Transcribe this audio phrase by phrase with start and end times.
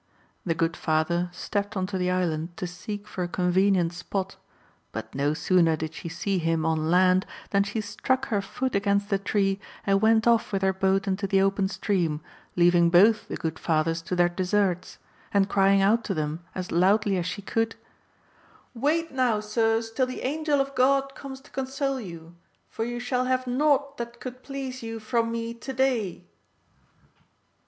[0.47, 4.35] The good father stepped on to the island to seek for a convenient spot,
[4.91, 9.11] but no sooner did she see him on land than she struck her foot against
[9.11, 12.19] the tree and went off with her boat into the open stream,
[12.55, 14.97] leaving both the good fathers to their deserts,
[15.31, 17.75] and crying out to them as loudly as she could
[18.73, 22.33] "Wait now, sirs, till the angel of God comes to console you;
[22.67, 26.23] for you shall have nought that could please you from me to day."